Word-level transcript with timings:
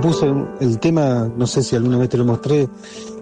compuse 0.00 0.32
el 0.60 0.78
tema, 0.78 1.30
no 1.36 1.46
sé 1.46 1.62
si 1.62 1.76
alguna 1.76 1.98
vez 1.98 2.08
te 2.08 2.16
lo 2.16 2.24
mostré, 2.24 2.66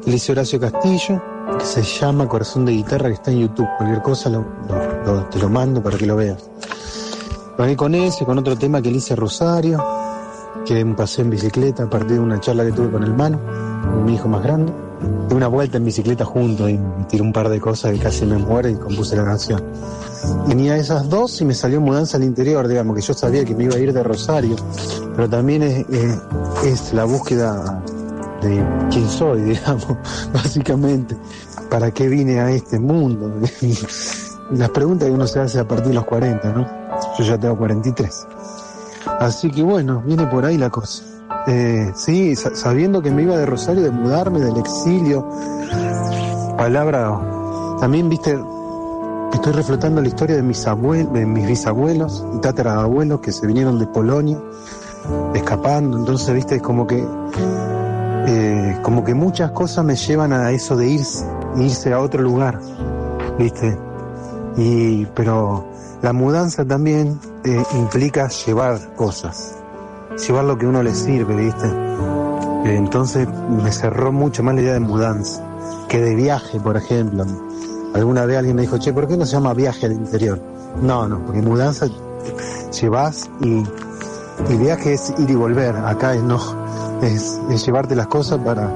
que 0.04 0.10
le 0.12 0.32
Horacio 0.32 0.60
Castillo, 0.60 1.20
que 1.58 1.64
se 1.64 1.82
llama 1.82 2.28
Corazón 2.28 2.64
de 2.64 2.70
Guitarra, 2.70 3.08
que 3.08 3.14
está 3.14 3.32
en 3.32 3.40
YouTube. 3.40 3.66
Cualquier 3.76 4.00
cosa 4.00 4.30
te 5.28 5.38
lo 5.40 5.48
mando 5.48 5.82
para 5.82 5.98
que 5.98 6.06
lo 6.06 6.14
veas. 6.14 6.48
Pagué 7.56 7.76
con 7.76 7.96
ese, 7.96 8.24
con 8.24 8.38
otro 8.38 8.56
tema 8.56 8.80
que 8.80 8.92
le 8.92 8.98
hice 8.98 9.16
Rosario, 9.16 9.84
que 10.64 10.84
un 10.84 10.94
paseo 10.94 11.24
en 11.24 11.30
bicicleta 11.30 11.82
a 11.82 11.90
partir 11.90 12.12
de 12.12 12.20
una 12.20 12.38
charla 12.38 12.64
que 12.64 12.70
tuve 12.70 12.92
con 12.92 13.02
el 13.02 13.12
mano, 13.12 13.40
mi 14.04 14.14
hijo 14.14 14.28
más 14.28 14.44
grande. 14.44 14.72
De 15.28 15.34
una 15.34 15.48
vuelta 15.48 15.76
en 15.76 15.84
bicicleta 15.84 16.24
juntos 16.24 16.70
y 16.70 16.78
tiré 17.08 17.22
un 17.22 17.32
par 17.32 17.48
de 17.48 17.60
cosas 17.60 17.92
que 17.92 17.98
casi 17.98 18.26
me 18.26 18.38
muere 18.38 18.72
y 18.72 18.74
compuse 18.74 19.16
la 19.16 19.24
canción. 19.24 19.62
Tenía 20.46 20.76
esas 20.76 21.08
dos 21.08 21.40
y 21.40 21.44
me 21.44 21.54
salió 21.54 21.80
mudanza 21.80 22.16
al 22.16 22.24
interior, 22.24 22.66
digamos, 22.66 22.96
que 22.96 23.02
yo 23.02 23.14
sabía 23.14 23.44
que 23.44 23.54
me 23.54 23.64
iba 23.64 23.76
a 23.76 23.78
ir 23.78 23.92
de 23.92 24.02
Rosario, 24.02 24.56
pero 25.14 25.28
también 25.28 25.62
es, 25.62 25.86
es 26.64 26.92
la 26.92 27.04
búsqueda 27.04 27.82
de 28.42 28.64
quién 28.90 29.08
soy, 29.08 29.40
digamos, 29.54 29.96
básicamente, 30.32 31.16
para 31.70 31.90
qué 31.90 32.08
vine 32.08 32.40
a 32.40 32.50
este 32.50 32.78
mundo. 32.78 33.32
Las 34.50 34.70
preguntas 34.70 35.08
que 35.08 35.14
uno 35.14 35.26
se 35.26 35.40
hace 35.40 35.60
a 35.60 35.68
partir 35.68 35.88
de 35.88 35.94
los 35.94 36.04
40, 36.04 36.52
¿no? 36.52 36.66
Yo 37.18 37.24
ya 37.24 37.38
tengo 37.38 37.56
43. 37.58 38.26
Así 39.20 39.50
que 39.50 39.62
bueno, 39.62 40.02
viene 40.04 40.26
por 40.26 40.44
ahí 40.44 40.56
la 40.56 40.70
cosa. 40.70 41.04
Eh, 41.50 41.92
sí, 41.94 42.36
sabiendo 42.36 43.00
que 43.00 43.10
me 43.10 43.22
iba 43.22 43.34
de 43.38 43.46
Rosario, 43.46 43.82
de 43.82 43.90
mudarme, 43.90 44.38
del 44.38 44.58
exilio. 44.58 45.26
Palabra, 46.58 47.18
también 47.80 48.10
viste, 48.10 48.38
estoy 49.32 49.52
reflotando 49.54 50.02
la 50.02 50.08
historia 50.08 50.36
de 50.36 50.42
mis 50.42 50.66
abuelos, 50.66 51.10
de 51.14 51.24
mis 51.24 51.46
bisabuelos 51.46 52.22
y 52.34 52.40
tatarabuelos 52.40 53.20
que 53.20 53.32
se 53.32 53.46
vinieron 53.46 53.78
de 53.78 53.86
Polonia, 53.86 54.38
escapando. 55.32 55.96
Entonces, 55.96 56.34
viste, 56.34 56.56
es 56.56 56.62
como 56.62 56.86
que, 56.86 57.02
eh, 58.26 58.78
como 58.82 59.02
que 59.02 59.14
muchas 59.14 59.50
cosas 59.52 59.86
me 59.86 59.96
llevan 59.96 60.34
a 60.34 60.50
eso 60.50 60.76
de 60.76 60.86
irse, 60.86 61.24
irse 61.56 61.94
a 61.94 62.00
otro 62.00 62.20
lugar, 62.20 62.60
viste. 63.38 63.74
Y, 64.58 65.06
pero 65.14 65.66
la 66.02 66.12
mudanza 66.12 66.62
también 66.66 67.18
eh, 67.44 67.62
implica 67.72 68.28
llevar 68.28 68.94
cosas 68.96 69.57
llevar 70.26 70.44
lo 70.44 70.58
que 70.58 70.66
uno 70.66 70.82
le 70.82 70.94
sirve, 70.94 71.34
¿viste? 71.36 71.66
Eh, 71.66 72.76
entonces 72.76 73.28
me 73.48 73.70
cerró 73.72 74.12
mucho 74.12 74.42
más 74.42 74.54
la 74.54 74.62
idea 74.62 74.72
de 74.74 74.80
mudanza 74.80 75.42
que 75.88 76.00
de 76.00 76.14
viaje, 76.14 76.60
por 76.60 76.76
ejemplo. 76.76 77.24
Alguna 77.94 78.26
vez 78.26 78.38
alguien 78.38 78.56
me 78.56 78.62
dijo, 78.62 78.78
che, 78.78 78.92
¿por 78.92 79.08
qué 79.08 79.16
no 79.16 79.24
se 79.24 79.32
llama 79.32 79.54
viaje 79.54 79.86
al 79.86 79.92
interior? 79.92 80.40
No, 80.82 81.08
no, 81.08 81.24
porque 81.24 81.40
mudanza 81.40 81.86
llevas 82.80 83.30
y, 83.40 83.64
y 84.52 84.56
viaje 84.58 84.94
es 84.94 85.14
ir 85.18 85.30
y 85.30 85.34
volver. 85.34 85.76
Acá 85.76 86.14
es 86.14 86.22
no, 86.22 86.38
es, 87.02 87.40
llevarte 87.64 87.94
las 87.96 88.08
cosas 88.08 88.38
para, 88.40 88.70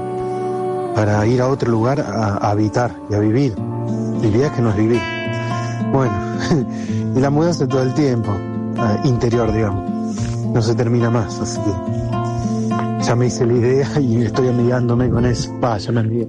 para 0.95 1.25
ir 1.27 1.41
a 1.41 1.47
otro 1.47 1.69
lugar 1.69 2.01
a, 2.01 2.37
habitar 2.37 2.95
y 3.09 3.13
a 3.13 3.19
vivir. 3.19 3.55
Y 4.21 4.27
viaje 4.27 4.61
no 4.61 4.69
es 4.69 4.75
vivir. 4.75 5.01
Bueno, 5.91 6.13
y 7.15 7.19
la 7.19 7.29
mudanza 7.29 7.67
todo 7.67 7.83
el 7.83 7.93
tiempo, 7.93 8.31
interior, 9.03 9.53
digamos 9.53 9.92
no 10.53 10.61
se 10.61 10.75
termina 10.75 11.09
más, 11.09 11.39
así 11.39 11.59
que 11.61 13.05
ya 13.05 13.15
me 13.15 13.27
hice 13.27 13.45
la 13.45 13.53
idea 13.53 13.99
y 13.99 14.23
estoy 14.23 14.47
amigándome 14.47 15.09
con 15.09 15.25
eso. 15.25 15.51
Va, 15.59 15.77
me 15.91 15.99
amigué. 15.99 16.27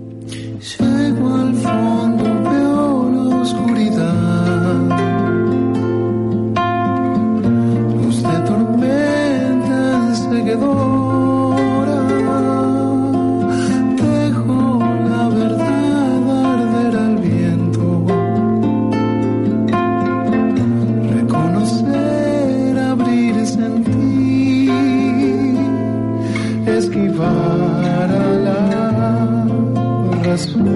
mesmo. 30.44 30.70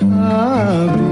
Abre 0.00 1.09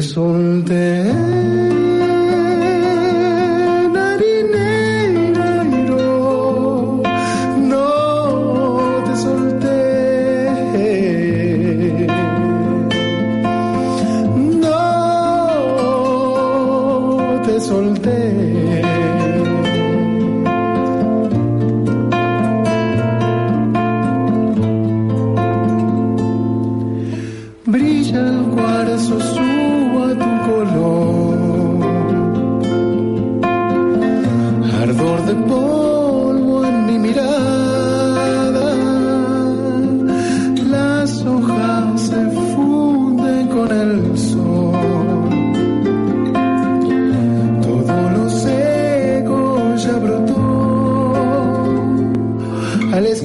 sol 0.00 0.62
de 0.64 1.87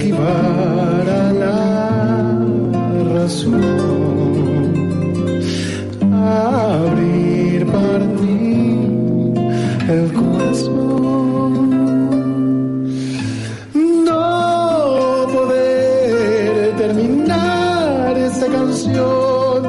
esquivar 0.03 1.07
a 1.07 1.31
la 1.31 1.59
razón, 3.13 4.73
abrir 6.11 7.65
para 7.67 8.05
mí 8.19 9.33
el 9.87 10.13
corazón. 10.13 11.69
No 14.05 15.27
poder 15.33 16.75
terminar 16.77 18.17
esta 18.17 18.47
canción 18.47 19.63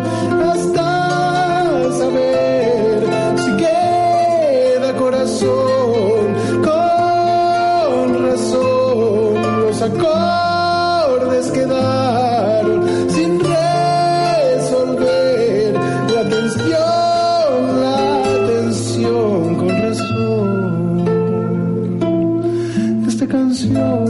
triste 23.25 23.29
canción. 23.29 24.05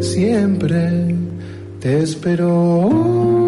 Siempre 0.00 1.14
te 1.80 2.02
espero. 2.02 3.45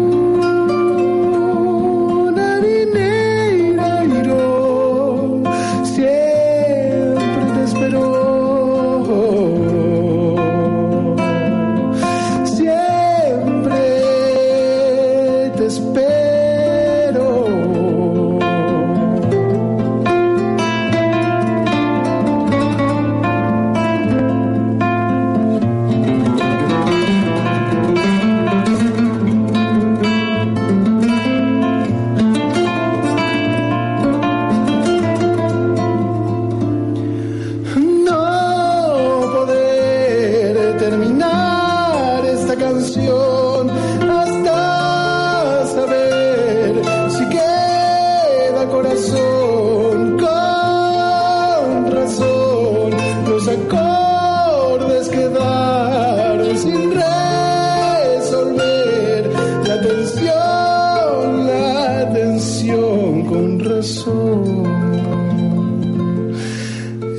Con 63.79 63.85
razón. 63.85 64.65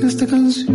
Esta 0.03 0.27
canción. 0.27 0.67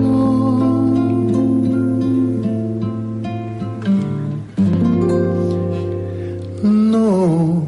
No 6.63 7.67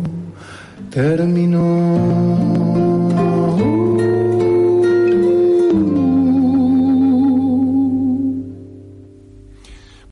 terminó. 0.91 2.48